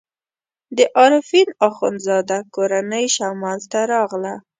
[0.77, 4.33] د عارفین اخندزاده کورنۍ شمال ته راغله.